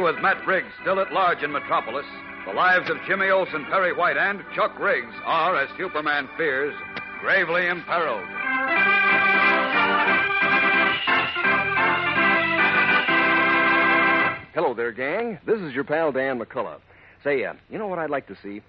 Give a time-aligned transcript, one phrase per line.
[0.00, 2.06] With Matt Riggs still at large in Metropolis,
[2.46, 6.72] the lives of Jimmy Olsen, Perry White, and Chuck Riggs are, as Superman fears,
[7.20, 8.24] gravely imperiled.
[14.54, 15.38] Hello there, gang.
[15.44, 16.80] This is your pal Dan McCullough.
[17.24, 18.62] Say, uh, you know what I'd like to see?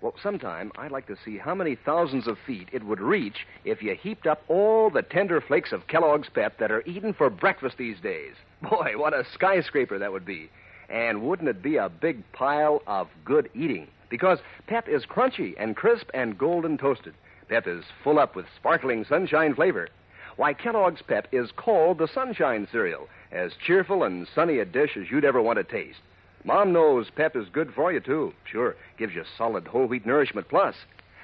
[0.00, 3.82] Well, sometime I'd like to see how many thousands of feet it would reach if
[3.82, 7.76] you heaped up all the tender flakes of Kellogg's Pep that are eaten for breakfast
[7.76, 8.34] these days.
[8.62, 10.48] Boy, what a skyscraper that would be.
[10.88, 13.88] And wouldn't it be a big pile of good eating?
[14.08, 17.14] Because Pep is crunchy and crisp and golden toasted.
[17.48, 19.88] Pep is full up with sparkling sunshine flavor.
[20.36, 25.10] Why, Kellogg's Pep is called the Sunshine Cereal, as cheerful and sunny a dish as
[25.10, 26.00] you'd ever want to taste.
[26.44, 28.32] Mom knows Pep is good for you, too.
[28.44, 30.76] Sure, gives you solid whole wheat nourishment plus.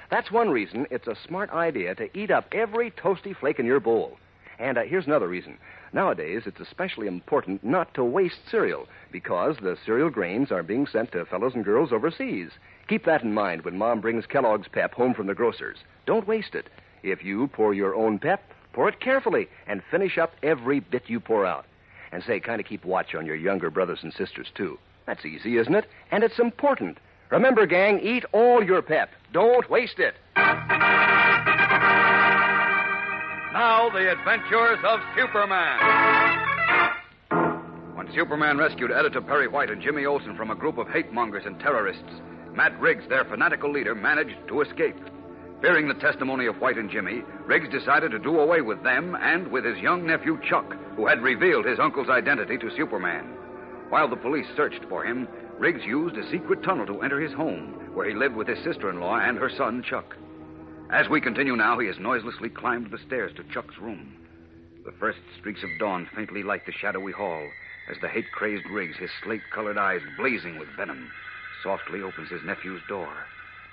[0.09, 3.79] That's one reason it's a smart idea to eat up every toasty flake in your
[3.79, 4.17] bowl.
[4.59, 5.57] And uh, here's another reason.
[5.93, 11.11] Nowadays, it's especially important not to waste cereal because the cereal grains are being sent
[11.11, 12.49] to fellows and girls overseas.
[12.87, 15.77] Keep that in mind when Mom brings Kellogg's Pep home from the grocer's.
[16.07, 16.67] Don't waste it.
[17.03, 18.41] If you pour your own Pep,
[18.73, 21.65] pour it carefully and finish up every bit you pour out.
[22.11, 24.79] And say, kind of keep watch on your younger brothers and sisters, too.
[25.05, 25.85] That's easy, isn't it?
[26.11, 26.97] And it's important.
[27.29, 29.09] Remember, gang, eat all your Pep.
[29.31, 30.15] Don't waste it.
[33.53, 35.77] Now, the adventures of Superman.
[37.93, 41.43] When Superman rescued editor Perry White and Jimmy Olsen from a group of hate mongers
[41.45, 42.19] and terrorists,
[42.55, 44.97] Matt Riggs, their fanatical leader, managed to escape.
[45.61, 49.47] Fearing the testimony of White and Jimmy, Riggs decided to do away with them and
[49.49, 53.25] with his young nephew Chuck, who had revealed his uncle's identity to Superman.
[53.89, 55.27] While the police searched for him,
[55.59, 58.89] Riggs used a secret tunnel to enter his home, where he lived with his sister
[58.89, 60.15] in law and her son, Chuck.
[60.93, 64.13] As we continue now, he has noiselessly climbed the stairs to Chuck's room.
[64.85, 67.49] The first streaks of dawn faintly light the shadowy hall
[67.89, 71.09] as the hate crazed Riggs, his slate colored eyes blazing with venom,
[71.63, 73.09] softly opens his nephew's door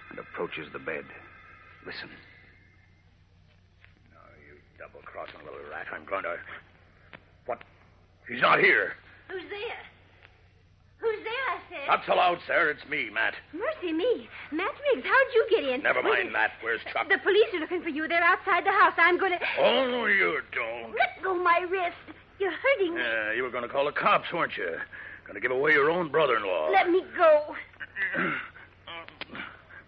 [0.09, 1.05] and approaches the bed.
[1.85, 2.09] Listen.
[4.15, 6.39] Now, you double crossing little rat, I'm going to.
[7.45, 7.63] What?
[8.27, 8.95] He's not here.
[9.29, 10.00] Who's there?
[11.01, 11.87] Who's there, I said?
[11.89, 12.71] Not so loud, sir.
[12.71, 13.35] It's me, Matt.
[13.55, 14.29] Mercy me.
[14.53, 15.83] Matt Riggs, how'd you get in?
[15.83, 16.51] Never Wait mind, Matt.
[16.61, 17.09] Where's Chuck?
[17.09, 18.07] The police are looking for you.
[18.07, 18.93] They're outside the house.
[18.99, 19.39] I'm going to.
[19.59, 20.93] Oh, no, you don't.
[20.93, 21.97] Let go my wrist.
[22.39, 23.01] You're hurting me.
[23.01, 24.77] Uh, you were going to call the cops, weren't you?
[25.25, 26.69] Going to give away your own brother in law.
[26.71, 27.55] Let me go.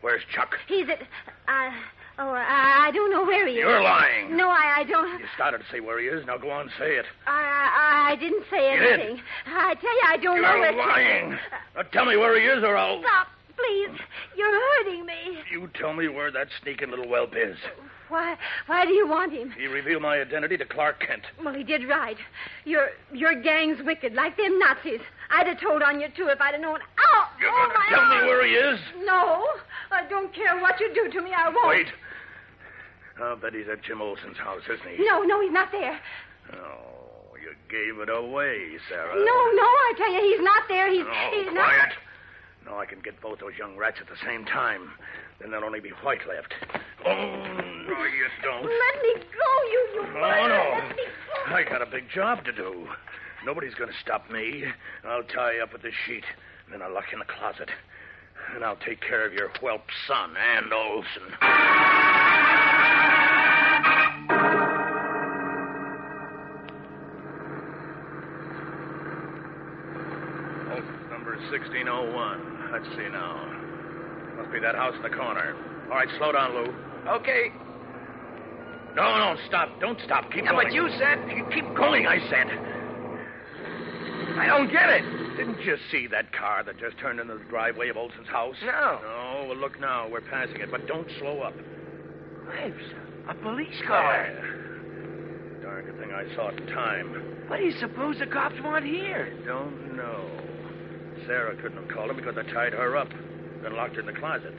[0.00, 0.56] Where's Chuck?
[0.66, 1.02] He's at.
[1.46, 1.72] Uh,
[2.22, 3.58] oh, I, I don't know where he is.
[3.60, 4.36] You're lying.
[4.36, 5.18] No, I, I don't.
[5.20, 6.24] You started to say where he is.
[6.26, 7.06] Now go on, say it.
[7.26, 9.00] I, I, I didn't say You did.
[9.00, 9.22] anything.
[9.46, 10.72] I tell you, I don't know where.
[10.72, 11.38] You're lying.
[11.76, 13.00] Now tell me where he is, or I'll.
[13.00, 13.98] Stop, please.
[14.36, 14.52] You're
[14.84, 15.38] hurting me.
[15.50, 17.56] You tell me where that sneaking little whelp is.
[18.08, 18.36] Why?
[18.66, 19.52] Why do you want him?
[19.58, 21.22] He revealed my identity to Clark Kent.
[21.42, 22.18] Well, he did right.
[22.66, 25.00] Your your gang's wicked, like them Nazis.
[25.30, 26.78] I'd have told on you too if I'd have known.
[26.78, 27.28] Ow!
[27.40, 28.26] You're oh, going to my tell me arm.
[28.26, 28.78] where he is?
[29.06, 29.46] No,
[29.90, 31.30] I don't care what you do to me.
[31.34, 31.68] I won't.
[31.68, 31.86] Wait.
[33.22, 35.04] I'll bet he's at Jim Olsen's house, isn't he?
[35.04, 35.98] No, no, he's not there.
[36.54, 39.14] Oh, you gave it away, Sarah.
[39.14, 40.90] No, no, I tell you, he's not there.
[40.90, 41.92] He's Oh, he's quiet.
[42.64, 44.90] No, I can get both those young rats at the same time.
[45.40, 46.54] Then there'll only be White left.
[47.04, 48.62] Oh, no, you don't.
[48.62, 50.00] Let me go, you you.
[50.00, 50.48] Oh, murderer.
[50.48, 50.78] no.
[50.78, 51.02] Let me
[51.48, 51.54] go.
[51.54, 52.88] I got a big job to do.
[53.44, 54.64] Nobody's going to stop me.
[55.04, 56.24] I'll tie you up with this sheet.
[56.64, 57.70] And then I'll lock you in the closet.
[58.54, 62.61] And I'll take care of your whelp son, and Olsen.
[71.52, 72.72] 1601.
[72.72, 73.36] Let's see now.
[74.40, 75.54] Must be that house in the corner.
[75.90, 76.74] All right, slow down, Lou.
[77.20, 77.52] Okay.
[78.96, 79.68] No, no, stop.
[79.80, 80.30] Don't stop.
[80.32, 80.66] Keep Yeah, going.
[80.68, 81.18] but you said.
[81.30, 82.48] You keep going, I said.
[84.38, 85.02] I don't get it.
[85.36, 88.56] Didn't you see that car that just turned into the driveway of Olsen's house?
[88.64, 88.98] No.
[89.02, 90.08] No, well, look now.
[90.08, 91.54] We're passing it, but don't slow up.
[92.54, 92.94] It's
[93.28, 94.26] a police car.
[94.30, 95.62] Yeah.
[95.62, 97.12] Darn good thing I saw it in time.
[97.48, 99.32] What do you suppose the cops want here?
[99.42, 100.28] I Don't know.
[101.26, 103.08] Sarah couldn't have called him because I tied her up,
[103.62, 104.54] then locked her in the closet.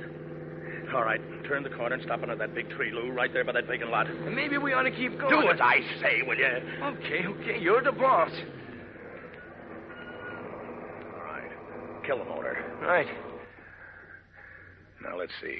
[0.93, 3.53] All right, turn the corner and stop under that big tree, Lou, right there by
[3.53, 4.07] that vacant lot.
[4.29, 5.41] Maybe we ought to keep going.
[5.41, 6.45] Do as I say, will you?
[6.45, 7.59] Okay, okay.
[7.59, 8.31] You're the boss.
[11.15, 11.49] All right.
[12.05, 12.57] Kill the motor.
[12.81, 13.07] Right.
[15.01, 15.57] Now, let's see.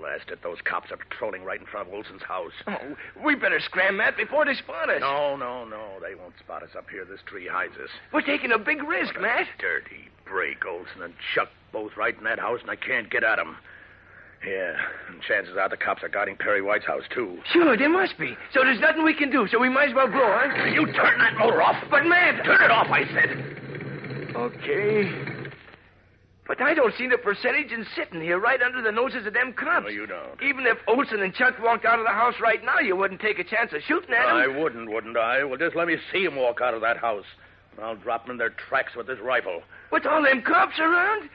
[0.00, 0.42] Blast it.
[0.42, 2.52] Those cops are patrolling right in front of Wilson's house.
[2.66, 5.00] Oh, we better scram, Matt, before they spot us.
[5.00, 5.98] No, no, no.
[6.00, 7.04] They won't spot us up here.
[7.04, 7.90] This tree hides us.
[8.12, 9.46] We're taking a big risk, Matt.
[9.58, 13.36] Dirty break, Olsen and Chuck both right in that house, and I can't get at
[13.36, 13.56] them.
[14.46, 14.74] Yeah,
[15.08, 17.38] and chances are the cops are guarding Perry White's house, too.
[17.52, 18.34] Sure, there must be.
[18.54, 20.64] So there's nothing we can do, so we might as well blow, huh?
[20.64, 21.76] You turn that motor off.
[21.90, 22.44] But, Matt...
[22.44, 24.34] Turn it off, I said.
[24.34, 25.29] Okay.
[26.50, 29.52] But I don't see the percentage in sitting here right under the noses of them
[29.52, 29.84] cops.
[29.84, 30.42] No, you don't.
[30.42, 33.38] Even if Olsen and Chuck walked out of the house right now, you wouldn't take
[33.38, 34.34] a chance of shooting at them.
[34.34, 35.44] I wouldn't, wouldn't I?
[35.44, 37.24] Well, just let me see 'em walk out of that house.
[37.76, 39.62] And I'll drop 'em in their tracks with this rifle.
[39.92, 41.30] With all them cops around?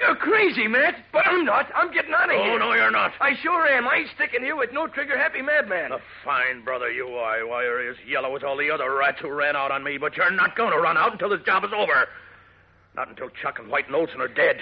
[0.00, 0.96] You're crazy, Matt.
[1.12, 1.70] But I'm not.
[1.72, 2.58] I'm getting out of Oh, here.
[2.58, 3.12] no, you're not.
[3.20, 3.86] I sure am.
[3.86, 5.92] I ain't sticking here with no trigger-happy madman.
[5.92, 7.46] A fine brother you are.
[7.46, 10.16] Why, you're as yellow as all the other rats who ran out on me, but
[10.16, 12.08] you're not going to run out until this job is over.
[12.96, 14.56] Not until Chuck and White and Olsen are dead,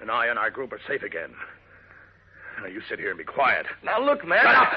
[0.00, 1.30] and I and our group are safe again.
[2.60, 3.66] Now, you sit here and be quiet.
[3.84, 4.44] Now, look, man.
[4.44, 4.72] Shut up!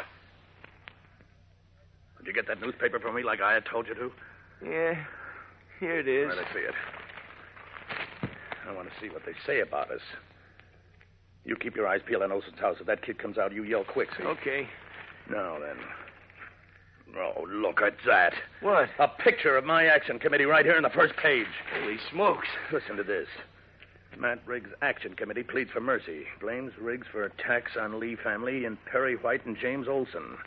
[2.17, 4.11] Did you get that newspaper from me like I had told you to?
[4.63, 4.95] Yeah,
[5.79, 6.27] here it is.
[6.29, 6.73] Let us see it.
[8.67, 10.01] I want to see what they say about us.
[11.45, 12.77] You keep your eyes peeled on Olsen's house.
[12.81, 14.23] If that kid comes out, you yell quick, see?
[14.23, 14.67] Okay.
[15.29, 15.77] Now then.
[17.15, 18.33] Oh, look at that.
[18.62, 18.89] What?
[19.00, 21.48] A picture of my action committee right here in the first page.
[21.80, 22.48] Holy smokes.
[22.71, 23.27] Listen to this.
[24.19, 26.24] Matt Riggs' action committee pleads for mercy.
[26.42, 30.38] Blames Riggs for attacks on Lee family and Perry White and James Olsen.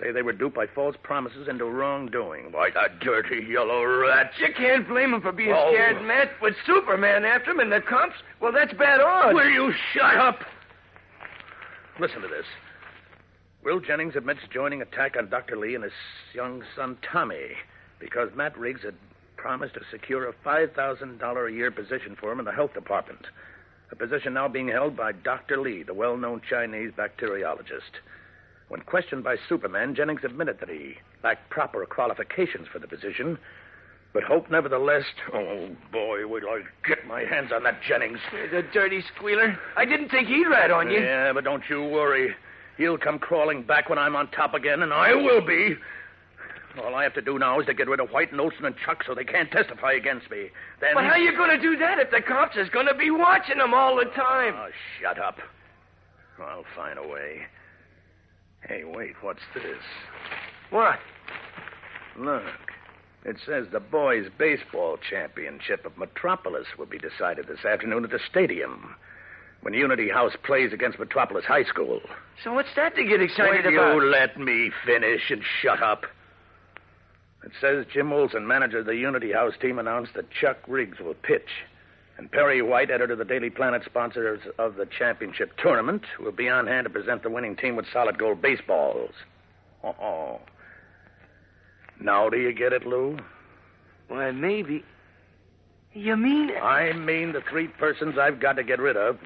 [0.00, 2.52] Say they were duped by false promises into wrongdoing.
[2.52, 4.32] Why, the dirty yellow rat.
[4.38, 5.70] You can't blame him for being Oh.
[5.72, 6.30] scared, Matt.
[6.40, 9.34] With Superman after him and the cops, well, that's bad odds.
[9.34, 10.40] Will you shut up?
[11.98, 12.46] Listen to this.
[13.62, 15.56] Will Jennings admits joining attack on Dr.
[15.56, 15.92] Lee and his
[16.32, 17.52] young son Tommy
[17.98, 18.94] because Matt Riggs had
[19.36, 23.26] promised to secure a $5,000 a year position for him in the health department.
[23.92, 25.60] A position now being held by Dr.
[25.60, 28.00] Lee, the well known Chinese bacteriologist.
[28.68, 33.36] When questioned by Superman, Jennings admitted that he lacked proper qualifications for the position,
[34.14, 35.04] but hoped nevertheless.
[35.34, 38.20] Oh, boy, wait till I get my hands on that Jennings.
[38.50, 39.58] The dirty squealer.
[39.76, 41.00] I didn't think he'd rat on you.
[41.00, 42.34] Yeah, but don't you worry.
[42.80, 45.76] He'll come crawling back when I'm on top again, and I will be.
[46.82, 48.74] All I have to do now is to get rid of White and Olsen and
[48.86, 50.48] Chuck so they can't testify against me.
[50.80, 50.92] Then.
[50.94, 53.10] But how are you going to do that if the cops is going to be
[53.10, 54.54] watching them all the time?
[54.56, 55.36] Oh, shut up.
[56.40, 57.42] I'll find a way.
[58.66, 59.76] Hey, wait, what's this?
[60.70, 61.00] What?
[62.18, 62.42] Look.
[63.26, 68.20] It says the boys' baseball championship of Metropolis will be decided this afternoon at the
[68.30, 68.96] stadium
[69.62, 72.00] when Unity House plays against Metropolis High School.
[72.42, 73.94] So what's that to get excited Will about?
[73.94, 76.04] you let me finish and shut up?
[77.44, 81.14] It says Jim Olsen, manager of the Unity House team, announced that Chuck Riggs will
[81.14, 81.48] pitch.
[82.18, 86.50] And Perry White, editor of the Daily Planet, sponsors of the championship tournament, will be
[86.50, 89.12] on hand to present the winning team with solid gold baseballs.
[89.82, 90.40] Oh.
[91.98, 93.18] Now do you get it, Lou?
[94.08, 94.84] Why, maybe.
[95.94, 96.50] You mean?
[96.62, 99.18] I mean the three persons I've got to get rid of.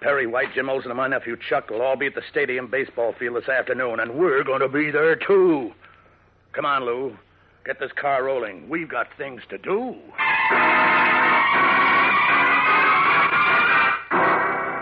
[0.00, 3.14] Perry White, Jim Olsen, and my nephew Chuck will all be at the stadium baseball
[3.18, 5.72] field this afternoon, and we're going to be there, too.
[6.52, 7.16] Come on, Lou.
[7.66, 8.66] Get this car rolling.
[8.70, 9.94] We've got things to do.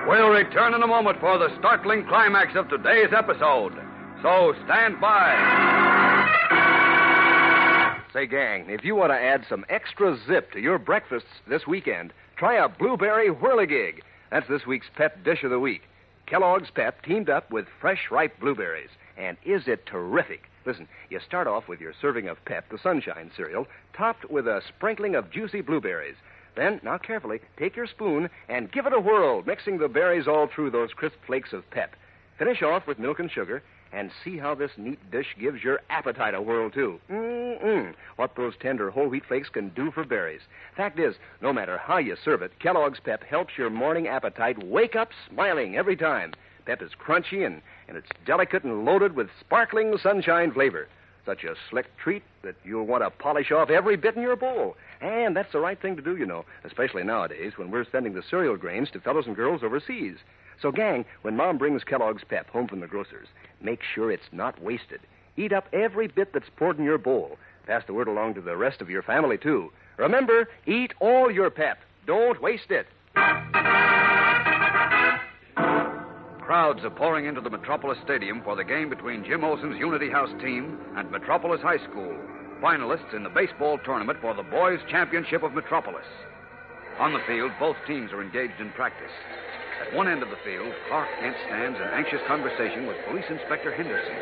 [0.06, 3.72] We'll return in a moment for the startling climax of today's episode.
[4.22, 5.34] So stand by.
[8.12, 12.12] Say, gang, if you want to add some extra zip to your breakfasts this weekend,
[12.36, 14.00] try a blueberry whirligig.
[14.30, 15.82] That's this week's pep dish of the week.
[16.26, 18.90] Kellogg's Pep teamed up with fresh, ripe blueberries.
[19.16, 20.50] And is it terrific?
[20.66, 24.60] Listen, you start off with your serving of Pep, the Sunshine cereal, topped with a
[24.68, 26.16] sprinkling of juicy blueberries.
[26.54, 30.46] Then, now carefully, take your spoon and give it a whirl, mixing the berries all
[30.46, 31.96] through those crisp flakes of Pep.
[32.38, 36.34] Finish off with milk and sugar, and see how this neat dish gives your appetite
[36.34, 37.00] a whirl, too.
[37.10, 37.94] Mm-mm.
[38.16, 40.42] What those tender whole wheat flakes can do for berries.
[40.76, 44.96] Fact is, no matter how you serve it, Kellogg's Pep helps your morning appetite wake
[44.96, 46.34] up smiling every time.
[46.66, 50.88] Pep is crunchy and, and it's delicate and loaded with sparkling sunshine flavor.
[51.26, 54.76] Such a slick treat that you'll want to polish off every bit in your bowl.
[55.00, 58.22] And that's the right thing to do, you know, especially nowadays when we're sending the
[58.28, 60.16] cereal grains to fellows and girls overseas.
[60.60, 63.28] So, gang, when Mom brings Kellogg's Pep home from the grocer's,
[63.60, 65.00] make sure it's not wasted.
[65.36, 67.38] Eat up every bit that's poured in your bowl.
[67.66, 69.70] Pass the word along to the rest of your family, too.
[69.98, 71.78] Remember, eat all your Pep.
[72.06, 72.86] Don't waste it.
[76.48, 80.32] Crowds are pouring into the Metropolis Stadium for the game between Jim Olsen's Unity House
[80.40, 82.16] team and Metropolis High School,
[82.62, 86.06] finalists in the baseball tournament for the Boys Championship of Metropolis.
[86.98, 89.12] On the field, both teams are engaged in practice.
[89.86, 93.70] At one end of the field, Clark Kent stands in anxious conversation with Police Inspector
[93.70, 94.16] Henderson.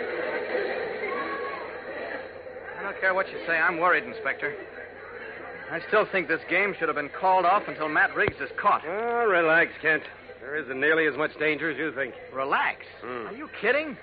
[2.81, 3.55] I don't care what you say.
[3.55, 4.53] I'm worried, Inspector.
[5.71, 8.83] I still think this game should have been called off until Matt Riggs is caught.
[8.85, 10.03] Oh, relax, Kent.
[10.47, 12.15] There isn't nearly as much danger as you think.
[12.33, 12.87] Relax.
[13.03, 13.27] Hmm.
[13.27, 13.97] Are you kidding?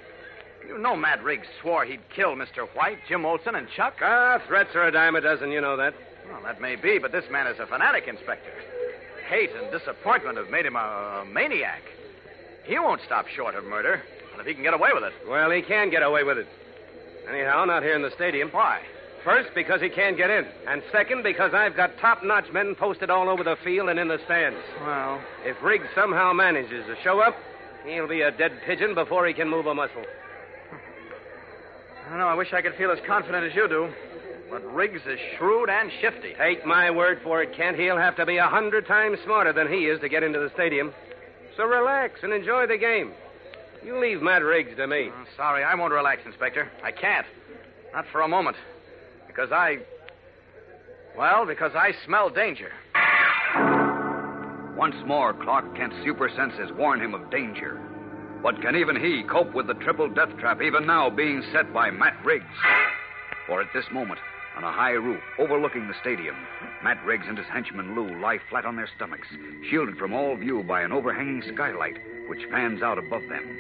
[0.68, 2.68] You know Matt Riggs swore he'd kill Mr.
[2.76, 3.94] White, Jim Olsen, and Chuck.
[4.02, 5.94] Ah, threats are a dime a dozen, you know that.
[6.30, 8.52] Well, that may be, but this man is a fanatic, Inspector.
[9.30, 11.82] Hate and disappointment have made him a maniac.
[12.66, 15.14] He won't stop short of murder, and if he can get away with it.
[15.26, 16.48] Well, he can get away with it.
[17.30, 18.50] Anyhow, not here in the stadium.
[18.50, 18.82] Why?
[19.24, 20.46] First, because he can't get in.
[20.68, 24.10] And second, because I've got top notch men posted all over the field and in
[24.10, 24.60] the stands.
[24.82, 27.36] Well, If Riggs somehow manages to show up,
[27.86, 30.03] he'll be a dead pigeon before he can move a muscle.
[32.06, 32.27] I don't know.
[32.27, 33.89] I wish I could feel as confident as you do.
[34.51, 36.34] But Riggs is shrewd and shifty.
[36.38, 37.80] Take my word for it, Kent.
[37.80, 40.51] He'll have to be a hundred times smarter than he is to get into the
[40.53, 40.94] stadium.
[41.56, 43.13] So relax and enjoy the game.
[43.86, 45.10] You leave Matt Riggs to me.
[45.15, 46.70] I'm sorry, I won't relax, Inspector.
[46.84, 47.25] I can't.
[47.94, 48.58] Not for a moment.
[49.34, 49.78] Because I.
[51.18, 52.72] Well, because I smell danger.
[54.78, 57.80] Once more, Clark Kent's super senses warn him of danger.
[58.44, 61.90] But can even he cope with the triple death trap even now being set by
[61.90, 62.46] Matt Riggs?
[63.48, 64.20] For at this moment,
[64.56, 66.36] on a high roof overlooking the stadium,
[66.84, 69.28] Matt Riggs and his henchman Lou lie flat on their stomachs,
[69.70, 71.98] shielded from all view by an overhanging skylight
[72.28, 73.58] which fans out above them.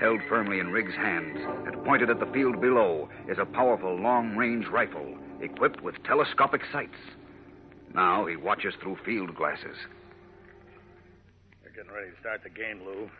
[0.00, 4.34] Held firmly in Riggs' hands and pointed at the field below is a powerful long
[4.34, 6.96] range rifle equipped with telescopic sights.
[7.94, 9.76] Now he watches through field glasses.
[11.62, 13.10] They're getting ready to start the game, Lou.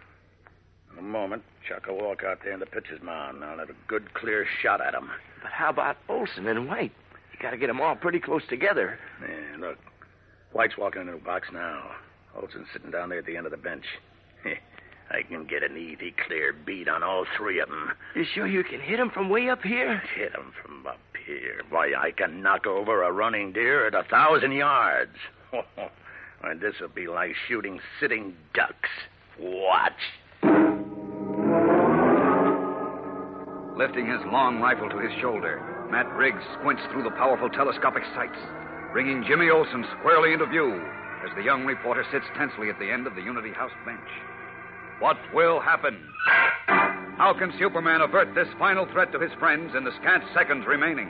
[0.92, 3.44] In a moment, Chuck will walk out there in the pitcher's mound.
[3.44, 5.10] I'll have a good, clear shot at him.
[5.42, 6.92] But how about Olsen and White?
[7.32, 8.98] You got to get them all pretty close together.
[9.20, 9.78] Yeah, look.
[10.52, 11.90] White's walking into the box now.
[12.34, 13.84] Olsen's sitting down there at the end of the bench.
[15.10, 17.92] I can get an easy, clear beat on all three of them.
[18.14, 20.02] You sure you can hit them from way up here?
[20.14, 21.62] Hit 'em from up here.
[21.68, 25.16] Why, I can knock over a running deer at a thousand yards.
[26.42, 28.88] and this will be like shooting sitting ducks.
[29.38, 29.92] Watch.
[33.76, 38.38] Lifting his long rifle to his shoulder, Matt Riggs squints through the powerful telescopic sights,
[38.92, 40.80] bringing Jimmy Olsen squarely into view
[41.24, 44.08] as the young reporter sits tensely at the end of the Unity House bench.
[45.00, 45.96] What will happen?
[47.16, 51.08] How can Superman avert this final threat to his friends in the scant seconds remaining?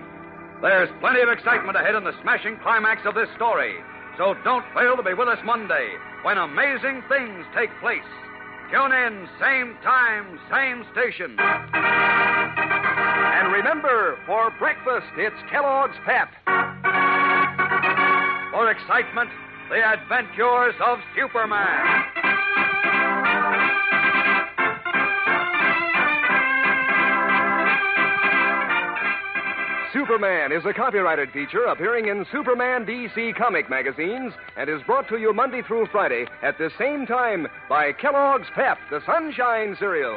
[0.62, 3.74] There's plenty of excitement ahead in the smashing climax of this story,
[4.16, 5.90] so don't fail to be with us Monday
[6.22, 8.06] when amazing things take place.
[8.70, 11.34] Tune in, same time, same station.
[13.34, 16.30] And remember, for breakfast, it's Kellogg's Pep.
[18.54, 19.30] For excitement,
[19.68, 22.09] the adventures of Superman.
[29.92, 35.18] Superman is a copyrighted feature appearing in Superman DC comic magazines and is brought to
[35.18, 40.14] you Monday through Friday at the same time by Kellogg's Pep, the Sunshine Cereal.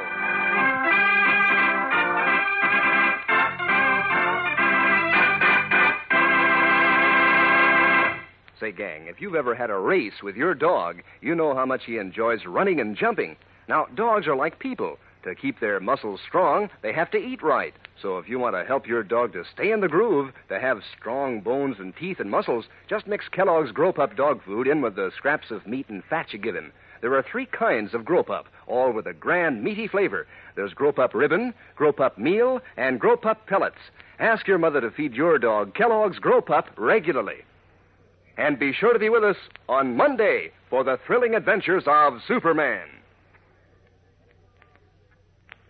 [8.60, 11.86] Say, gang, if you've ever had a race with your dog, you know how much
[11.86, 13.36] he enjoys running and jumping.
[13.68, 15.00] Now, dogs are like people.
[15.24, 17.74] To keep their muscles strong, they have to eat right.
[18.02, 20.82] So if you want to help your dog to stay in the groove, to have
[20.98, 25.12] strong bones and teeth and muscles, just mix Kellogg's Gro-Pup dog food in with the
[25.16, 26.74] scraps of meat and fat you give him.
[27.02, 30.26] There are three kinds of Gro-Pup, all with a grand, meaty flavor.
[30.56, 33.76] There's Gro-Pup Ribbon, Gro-Pup Meal, and Gro-Pup Pellets.
[34.20, 37.44] Ask your mother to feed your dog Kellogg's Gro-Pup regularly.
[38.38, 39.38] And be sure to be with us
[39.70, 42.88] on Monday for the thrilling adventures of Superman.